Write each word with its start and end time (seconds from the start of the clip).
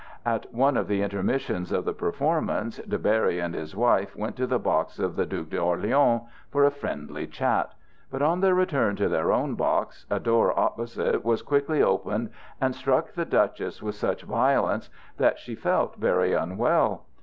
At 0.25 0.51
one 0.51 0.77
of 0.77 0.87
the 0.87 1.03
intermissions 1.03 1.71
of 1.71 1.85
the 1.85 1.93
performance 1.93 2.77
De 2.77 2.97
Berry 2.97 3.37
and 3.37 3.53
his 3.53 3.75
wife 3.75 4.15
went 4.15 4.35
to 4.37 4.47
the 4.47 4.57
box 4.57 4.97
of 4.97 5.15
the 5.15 5.27
Duc 5.27 5.49
d'Orléans 5.49 6.23
for 6.49 6.63
a 6.65 6.71
friendly 6.71 7.27
chat, 7.27 7.71
but 8.09 8.19
on 8.23 8.39
their 8.41 8.55
return 8.55 8.95
to 8.95 9.07
their 9.07 9.31
own 9.31 9.53
box, 9.53 10.07
a 10.09 10.19
door 10.19 10.59
opposite 10.59 11.23
was 11.23 11.43
quickly 11.43 11.83
opened 11.83 12.31
and 12.59 12.73
struck 12.73 13.13
the 13.13 13.25
Duchess 13.25 13.83
with 13.83 13.93
such 13.93 14.23
violence 14.23 14.89
that 15.17 15.37
she 15.37 15.53
felt 15.53 15.97
very 15.97 16.33
unwell. 16.33 17.03